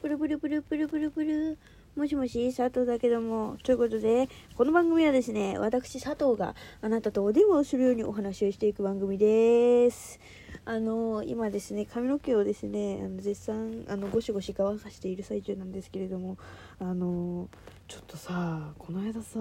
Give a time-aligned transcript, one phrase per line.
[0.00, 1.58] ブルブルブルブルブルブル。
[1.96, 3.56] もしもし佐藤だけども。
[3.64, 10.20] ということでこの番組はですね私佐藤があなたとお電話をするようにお話をしていく番組です。
[10.64, 16.38] あの今ですね髪の毛をですねあの絶賛あのゴシゴシ乾かしている最中なんですけれども
[16.78, 17.48] あの
[17.88, 19.40] ちょっとさこの間さ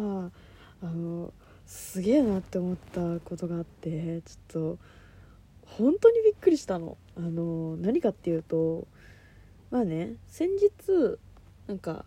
[0.82, 1.34] あの
[1.68, 4.78] すげえなって思ったことがあってちょっと
[5.66, 6.98] 本当にびっくりしたの。
[7.16, 8.88] あの何かっていうと
[9.72, 11.18] まあね先日
[11.68, 12.06] なんか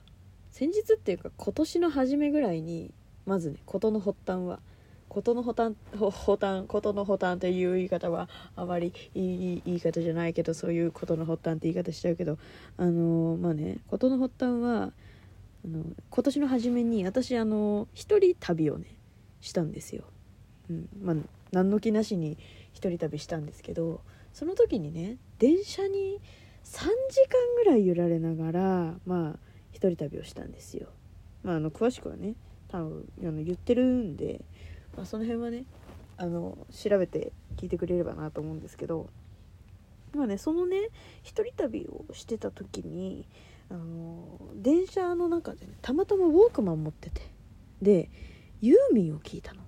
[0.51, 2.93] 先日っていうか今年の初めぐらいに
[3.27, 4.61] まずね事の発端は
[5.09, 9.21] 事の発端発端事の発端っていう言い方はあまりい
[9.55, 12.39] い言い方じゃないけどそういうことの発端って言い方しちゃうけど
[12.77, 14.93] あのまあね事の発端は
[15.65, 18.87] あの今年の初めに私あの一人旅をね
[19.41, 20.05] したんですよ。
[20.71, 21.17] うんまあ、
[21.53, 22.39] 何の気なしに
[22.73, 24.01] 一人旅したんですけど
[24.33, 26.21] その時にね電車に
[26.71, 26.87] 3時
[27.29, 29.39] 間ぐらい揺られながらまあ
[29.73, 30.89] 一人旅をしたんですよ。
[31.43, 32.35] まあ、あの詳しくはね
[32.69, 34.45] 多分あの言ってるんで、
[34.97, 35.65] まあ、その辺はね
[36.17, 39.09] あの調べて聞いてくれればなと思うんですけど
[40.15, 40.91] まあねそのね
[41.23, 43.27] 一人旅をしてた時に
[43.69, 47.23] あの電車の中で、ね、たまたまウォークマン持ってて
[47.83, 48.11] で
[48.61, 49.63] ユーミンを聞いたの。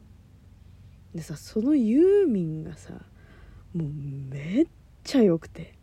[1.14, 2.92] でさそのユーミンがさ
[3.74, 4.66] もうめっ
[5.04, 5.74] ちゃ良くて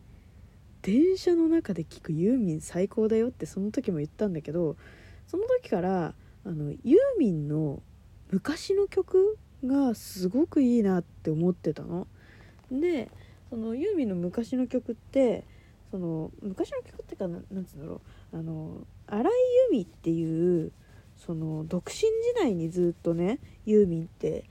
[0.90, 4.76] 電車の中で聞くユーミン最高だよってその時も言ったんだけど
[5.28, 7.84] その時からあのユーミンの
[8.32, 12.08] 昔の曲がすごくいいなって思ってたの。
[12.72, 13.12] で
[13.52, 15.46] そのユーミンの昔の曲って
[15.92, 18.02] その昔の曲ってかななんつうんだろ
[18.34, 19.34] うあの荒井
[19.72, 20.72] 由実っていう
[21.18, 24.46] その独身時代にずっとねユーミンって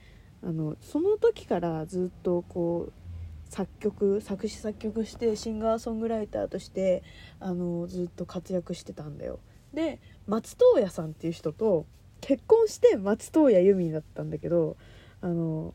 [0.44, 3.07] あのその時からずっとこう
[3.48, 7.02] 作曲作詞作曲してシンガーソングライターとして
[7.40, 9.40] あのずっと活躍してたんだよ。
[9.72, 11.86] で松任谷さんっていう人と
[12.20, 14.76] 結婚して松任谷由実だったんだけど
[15.20, 15.74] あの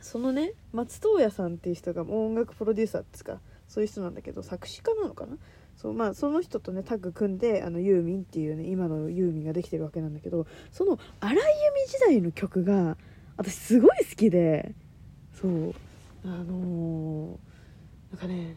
[0.00, 5.36] そのね松任谷さんっていう人が音楽プロデューサーですかそういう人なんだけど作詞家なのかな？
[5.76, 11.42] そうまあ、その人とねタッグ組んであのユーミンっていうね今のユーミンができてるわけなんだけどその荒井由
[11.86, 12.96] 実時代の曲が
[13.36, 14.74] 私すごい好きで
[15.40, 15.74] そう。
[16.34, 18.56] あのー、なんかね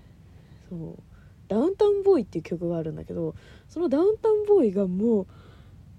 [0.69, 1.03] そう
[1.47, 3.35] ダウンタウンボーイっていう曲があるんだけど
[3.67, 5.27] そのダウンタウンボーイがもう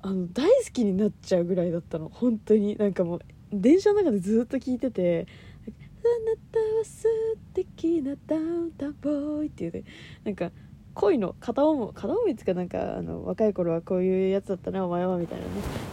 [0.00, 2.08] あの大好きになっちゃうぐらいだったの。
[2.08, 2.76] 本当に。
[2.76, 3.20] なんかもう
[3.52, 5.26] 電車の中でずっと聴いてて
[5.68, 7.06] 「あなたは素
[7.54, 9.84] 敵なダウンタウンボーイ」っていうね
[10.24, 10.50] なんか
[10.94, 15.50] 恋の片思い片思いっていうかなんかあの若い頃はこういうやつだったなお前はみたいなね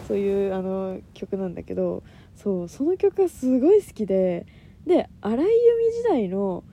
[0.08, 2.04] そういうあの曲なんだけど
[2.36, 4.46] そうその曲がすごい好きで
[4.86, 5.52] で荒井由
[5.88, 6.64] 実時代の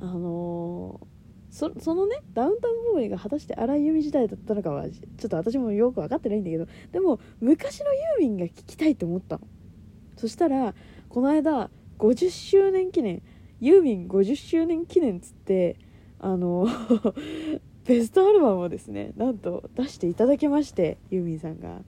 [0.00, 9.46] あのー、そのねダウンタウンボーイが果たして荒井由実時代だったのかはちょっと私もよく分かってないんだけどでも昔のユーミンが聴きたいと思ったの。
[10.16, 10.74] そしたら
[11.08, 13.22] この間50周年記念
[13.60, 15.76] ユーミン50周年記念つって
[16.20, 16.66] あの
[17.86, 21.82] ベストアルバムをですねなんと出していただきましてユーミンさんが。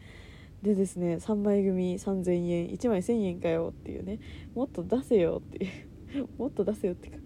[0.62, 4.19] でですね3枚組3000円1枚1000円かよっていうね
[4.54, 5.69] もっと出せよってい
[6.21, 7.19] う もっと出せよっていうか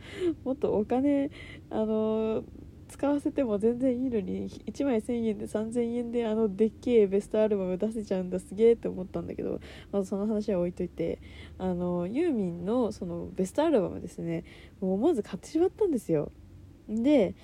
[0.44, 1.30] もっとお金
[1.70, 2.44] あのー、
[2.88, 11.18] 使わせても全然いいのに1枚1000円で3000円であのでっけえベストアルバム出せちゃうんだすげえって思ったんだけどまずその話は置いといて
[11.58, 14.44] あのユーミンのそのベストアルバムですね
[14.80, 16.30] もう思わず買ってしまったんですよ。
[16.88, 17.34] で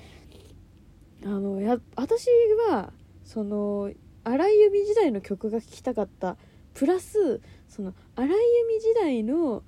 [1.25, 2.29] あのや私
[2.71, 2.93] は
[3.25, 3.91] その
[4.31, 6.37] 荒井由実時代の曲が聴きたかった。
[6.73, 8.37] プラスその荒井由
[8.75, 9.65] 実時代の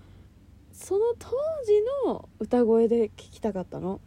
[0.72, 1.30] その当
[1.64, 4.00] 時の歌声で聴きたかったの。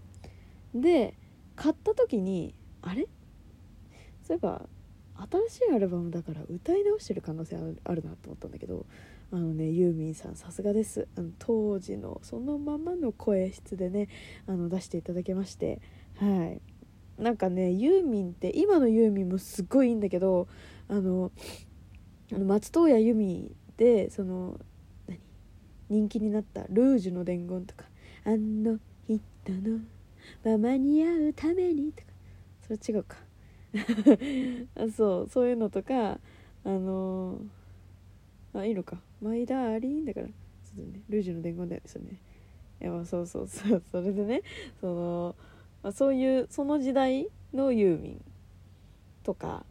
[0.73, 1.13] で
[1.55, 3.07] 買った時にあれ？
[4.23, 4.67] そういえば
[5.49, 8.85] 新しいアルバムだから歌い直してる可能性あるなと思ったんだけど
[9.31, 11.07] あのねユーミンさんさすがです。
[11.17, 14.07] あの当時のそのままの声質でね
[14.47, 15.81] あの出していただけまして。
[16.16, 16.61] はい。
[17.17, 20.47] なんかねユーミンって今のユーミンもすっごいいいんだけど
[20.87, 21.31] あの
[22.31, 24.59] 松任谷由実でその
[25.07, 25.19] 何
[25.90, 27.85] 人気になった「ルージュの伝言」とか
[28.25, 29.79] 「あの人の
[30.43, 32.09] ままに会うために」とか
[32.61, 33.17] それ違うか。
[34.75, 36.19] あそうそういうのとか
[36.63, 37.41] あの
[38.53, 40.28] あいいのか「マイダーリン」だから。
[40.63, 41.01] そうね。
[41.09, 42.19] ルージュの伝言だよですよね。
[42.81, 43.84] いやそうそうそう。
[43.91, 44.41] それでね
[44.81, 45.35] その
[45.85, 48.22] まあ、そういうその時代のユーミン
[49.23, 49.64] とか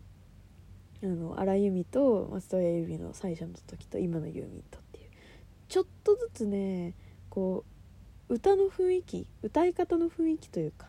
[1.02, 5.10] あの荒井由実と松任谷由実の最初の時と今のユーミンとっていう
[5.68, 6.94] ちょっとずつね
[7.30, 7.64] こ
[8.28, 10.86] う歌の雰囲気歌い方の雰囲気というか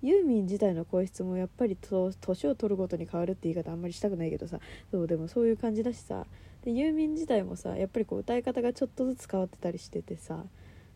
[0.00, 4.60] ユーミン自体の声質もやっぱり年を取るごとに変わるって言い方あんまりしたくないけどさ
[4.92, 6.24] そうでもそういう感じだしさ
[6.64, 10.44] でユーミン自体もさやっぱりこう歌い方がちょっとずつ変わってたりしててさ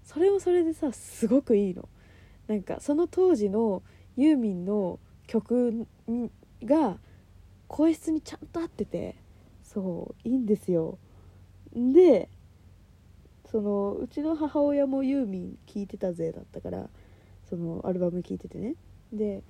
[0.05, 1.89] それもそれでさすごくいいの。
[2.53, 3.83] なんかその当時の
[4.15, 5.87] ユーミンの曲
[6.63, 6.99] が
[7.67, 9.17] 声質にちゃんと合ってて
[9.65, 10.99] そういいんですよ。
[11.75, 12.29] で
[13.51, 16.91] そのうちの母親もユーミン聴いてたぜだったから
[17.49, 18.75] そのアルバム聴いててね。
[19.11, 19.43] で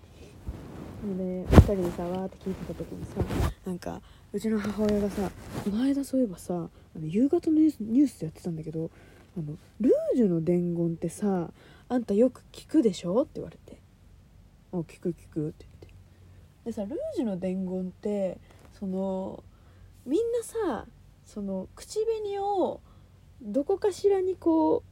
[1.03, 3.21] ね2人でさわーって聴いてた時にさ
[3.67, 4.01] なんか
[4.33, 5.29] うちの母親がさ
[5.65, 8.93] この間そういえばさあの夕方のニュースやってたんだけど
[9.37, 11.51] あのルージュの伝言ってさ
[11.89, 13.23] あんたよく聞くでしょ？
[13.23, 13.79] って言われて
[14.73, 15.89] 「あ聞く聞く」って言って。
[16.65, 18.39] でさルージュの伝言って
[18.79, 19.43] その
[20.07, 20.87] みんなさ
[21.25, 22.81] その口紅を
[23.41, 24.83] どこかしらにこ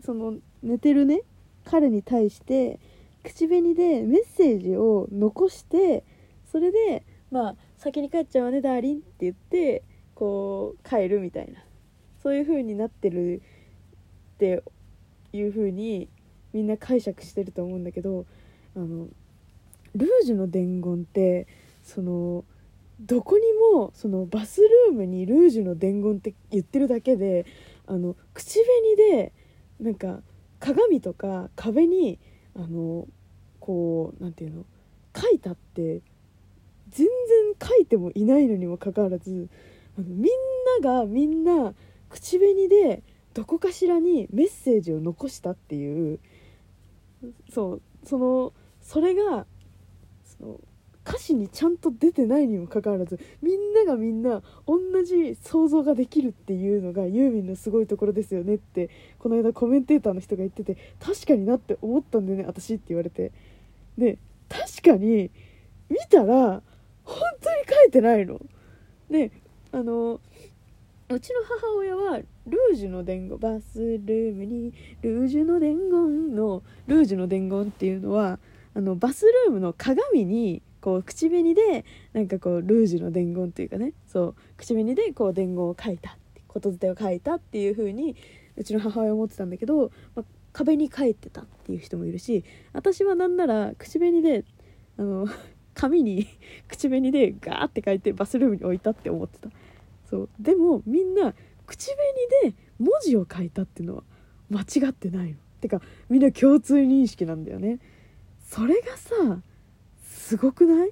[0.00, 1.22] うその寝てるね
[1.64, 2.78] 彼に対して
[3.22, 6.04] 口紅でメッセージを残して
[6.50, 9.82] それでまあ先に帰っちゃうわねダーリンって言って
[10.14, 11.63] こう帰るみたいな。
[12.24, 13.42] そういう風になってる
[14.36, 14.62] って
[15.34, 16.08] いう風に
[16.54, 18.24] みんな解釈してると思うんだけど
[18.74, 19.08] あの
[19.94, 21.46] ルージュの伝言って
[21.82, 22.44] その
[22.98, 23.42] どこに
[23.76, 27.44] もそのバスルームにルージュの伝言って言ってるだけで
[27.86, 28.58] あの口
[28.96, 29.32] 紅で
[29.78, 30.20] なんか
[30.60, 32.18] 鏡とか壁に
[32.56, 33.06] あの
[33.60, 34.64] こう何て言うの
[35.14, 36.00] 書いたって
[36.88, 37.06] 全然
[37.62, 39.50] 書いてもいないのにもかかわらず
[39.98, 40.24] あのみん
[40.82, 41.74] ながみんな
[42.14, 43.02] 口紅で
[43.34, 46.20] どこかしらにメッセージを残したっていう
[47.52, 49.46] そうそのそれが
[50.24, 50.60] その
[51.04, 58.88] 歌詞にちゃんと出てないにもかかわらずみんながみんな同じ想像ができるっていうのがユーミンのすごいところですよねって
[59.18, 63.32] この間コメンテーターの人が言ってて確かになって思ったんだよね私って言われて。
[63.98, 64.18] で
[64.48, 65.30] 確かに
[65.90, 66.62] 見たら
[67.02, 68.40] 本当に書いてないの。
[69.10, 69.32] で
[69.72, 70.20] あの
[71.10, 74.72] うちの母親はルージュの伝言バスルームに
[75.02, 78.38] ルージュの伝言のルージュの伝言っていうのは
[78.74, 86.16] あのバスルームの鏡にこう口紅でなんかこうルージュの伝言っていうかねそう口紅でこう伝言を書いた
[86.54, 88.16] 言伝を書いたっていう風に
[88.56, 94.44] うちの母親は思ってたんだけど、まあ、壁に書いてたっていう人もいるし私はなんなら口紅で
[94.98, 95.26] あの
[95.74, 96.28] 紙に
[96.68, 99.50] 口紅でガーって書いてバスルームに置いたって思ってた。
[100.08, 100.28] そう。
[100.38, 101.34] でもみんな
[101.66, 101.90] 口
[102.40, 104.02] 紅で文字を書いたっていうのは
[104.50, 105.36] 間違ってないの。
[105.60, 107.78] てかみんな共通認識なんだよね。
[108.46, 109.40] それがさ
[110.02, 110.90] すごくない？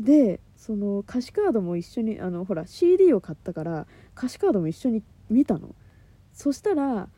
[0.00, 3.86] でその歌詞カードも一緒にあのほら CD を買ったから
[4.16, 5.74] 歌詞カードも一緒に見たの。
[6.32, 7.08] そしたら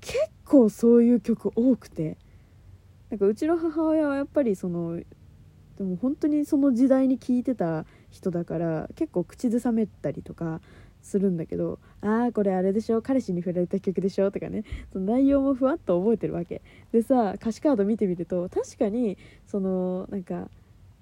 [0.00, 2.16] 結構そういう曲多くて。
[3.10, 5.04] なんかうちの母親はやっぱりそので
[5.82, 10.60] も本当にその時代に聴いてた人だから結構口ずさめたりとか
[11.02, 14.64] するんだけど「ああこれあれでしょ彼氏に振られた曲でしょ」とかね。
[14.92, 16.62] その内容もふわっと覚えてるわけ。
[16.92, 19.16] でさ歌詞カード見てみると確かに
[19.46, 20.50] そのなんか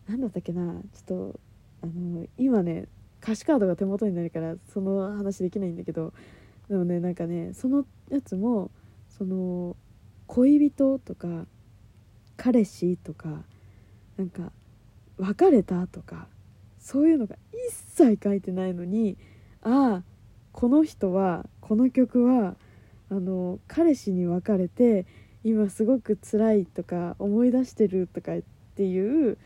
[0.07, 1.41] なんだったっけなちょっと
[1.83, 2.87] あの今ね
[3.23, 6.13] 歌詞カードが手元にないからその話できないんだけど
[6.69, 8.71] でもねなんかねそのやつも
[9.09, 9.77] その
[10.27, 11.47] 恋人とか
[12.37, 13.45] 彼氏とか
[14.17, 14.53] なんか
[15.17, 16.29] 別れたとか
[16.89, 17.37] そういうのが
[17.69, 19.19] 一切書いてないのに
[19.63, 20.03] ああ
[20.53, 22.57] この人はこの曲は
[23.11, 25.05] あの彼氏に別れて
[25.45, 28.41] 今すごく辛いとか思い出してるとかっ
[28.75, 29.37] ていう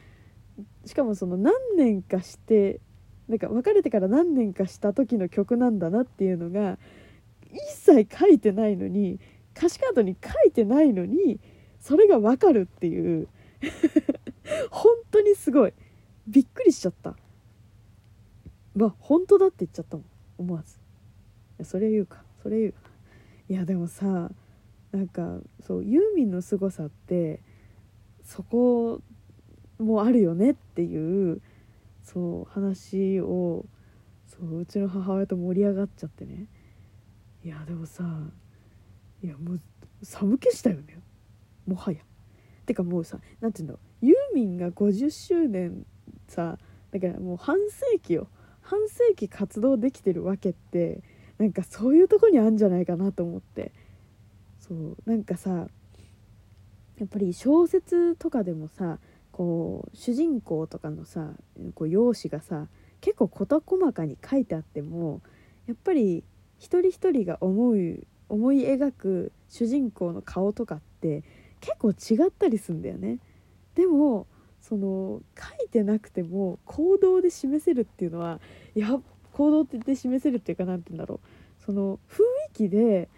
[0.84, 2.78] しかもその何年かして
[3.26, 6.78] なんか別れてから何年かした時の曲なんだなっていうのが
[7.50, 9.18] 一切書いてないのに
[9.56, 11.40] 歌詞カードに書いてないのに
[11.80, 13.26] それが分かるっていう。
[14.70, 15.72] 本当にすごい。
[16.28, 17.16] びっくりしちゃった。
[18.76, 20.06] わ本当だって言っちゃったもん。
[20.38, 20.76] 思わず。
[20.76, 20.78] い
[21.58, 22.22] やそれ言うか。
[22.42, 22.74] それ言う。
[23.48, 24.30] いやでもさ
[24.92, 27.40] なんかそうユーミンの凄さって
[28.22, 29.00] そこ
[29.78, 31.40] もあるよねっていう
[32.02, 33.66] そう話を
[34.26, 36.46] そううちの母親と盛り上がっちゃってね。
[37.44, 38.04] いやでもさ
[39.22, 39.60] いやもう
[40.02, 40.98] 寒気したよね。
[41.66, 41.98] もはや。
[42.66, 44.06] てかもうさ何て言うんだろう。
[44.06, 45.84] ユーミンが50周年
[46.28, 46.58] さ
[46.90, 48.28] だからもう半世紀よ。
[48.72, 51.02] 半世紀活動できてるわけって
[51.36, 53.70] なんかそういうとこにあるんじゃないかなと思って
[54.60, 58.98] そうなんかさやっぱり小説とかでもさ
[59.30, 61.32] こう主人公とかのさ
[61.74, 62.68] こう容姿がさ
[63.02, 65.20] 結構事細かに書いてあっても
[65.66, 66.24] やっぱり
[66.58, 71.24] 一人一人が思う思い描く主人公の顔とかって
[71.60, 73.18] 結構違ったりすんだよね。
[73.74, 74.26] でも
[74.62, 78.40] その書いてなくても行動で示せるっていうのは
[78.74, 78.98] いや
[79.32, 81.64] 行動って言って示せるっていうか何て言うんだろう。
[81.64, 83.08] その雰囲気で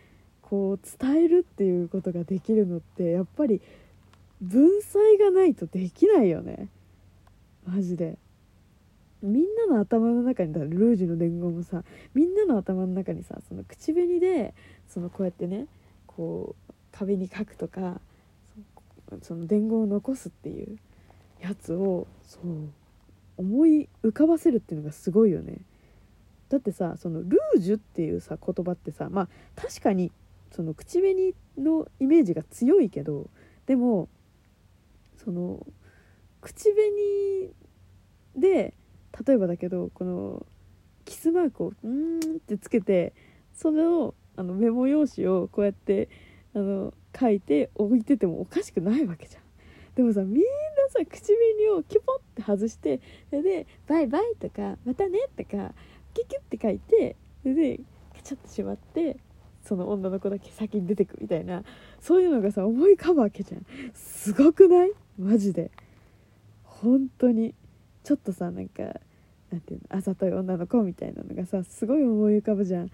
[0.42, 3.60] こう伝えるっていうことができるのってやっぱり
[4.40, 6.68] 文才がないとできないよね。
[7.66, 8.18] マジで。
[9.22, 11.82] みんなの頭の中にだルージュの伝言もさ
[12.12, 14.52] みんなの頭の中にさその口紅で
[14.86, 15.66] そのこうやってね
[16.06, 18.02] こう壁に書くとか
[19.22, 20.78] その伝言を残すっていう
[21.44, 22.42] やつをそう
[23.36, 25.58] 思い浮かばせるっていうのがすごいよね
[26.48, 30.10] だってさそのルージュっていうさ言葉ってさまあ確かに
[30.50, 33.28] その口紅のイメージが強いけど
[33.66, 34.08] でも
[35.22, 35.66] その
[36.40, 37.52] 口紅
[38.36, 38.74] で
[39.26, 40.46] 例えばだけどこの
[41.04, 43.12] キスマークをうんってつけて
[43.54, 46.08] それをあのメモ用紙をこうやって
[46.54, 49.42] あの書いて置いててもおかしくないわけじゃん。
[49.94, 50.42] でもさみん
[50.84, 53.00] なさ口紅をキュポって外して
[53.30, 55.74] それで「バイバイ」とか「またね」とか
[56.14, 57.80] キュキュって書いてそれで
[58.14, 59.16] カチャッとしまって
[59.62, 61.64] その女の子だけ先に出てくみたいな
[62.00, 63.64] そういうのがさ思い浮かぶわけじゃん
[63.94, 64.92] すごくない？
[65.18, 65.70] マジで
[66.62, 67.54] 本当に
[68.02, 68.82] ちょっとさなんか
[69.50, 72.90] なんていうのあざとい女の子みたいなのがさすごい思い浮かぶじゃん。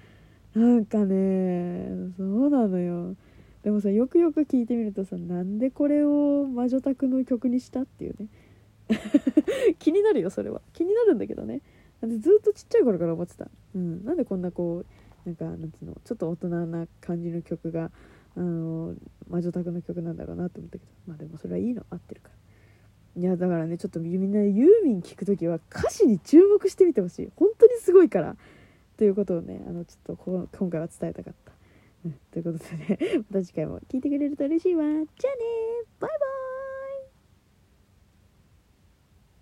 [0.55, 3.17] なんかねそうなのよ。
[3.63, 8.29] でもさよくよく聞いてみるとさなんでこれを魔女宅の曲にしたっていうね。
[9.79, 10.63] 気になるよそれは。
[10.73, 11.61] 気になるんだけどね。
[12.03, 14.85] でずっとちっちゃい頃から思ってた、うん、なんでこんなこ
[15.25, 17.91] うなんかなんつうのちょっと大人な感じの曲が
[18.37, 18.95] あの
[19.29, 20.91] 魔女宅の曲なんだろうなと思ったけど。
[21.07, 22.35] まあでもそれはいいの合ってるから。
[23.17, 27.31] いやだからねちょっとみんなユーミン聞く時は歌詞に注目してみてほしい。
[27.37, 28.37] 本当にすごいから。
[28.97, 31.53] ということをねあのちょっと今回は伝えたかった。
[32.31, 32.99] ということでね、
[33.31, 34.85] また次回も聞いてくれると嬉しいわ。
[34.85, 35.07] じゃあね
[35.99, 36.50] バイバイ。